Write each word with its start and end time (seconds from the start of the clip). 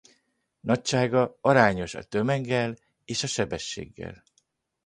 Nagysága 0.59 1.37
arányos 1.41 1.93
a 1.93 2.03
tömeggel 2.03 2.75
és 3.05 3.23
a 3.23 3.27
sebességgel. 3.27 4.23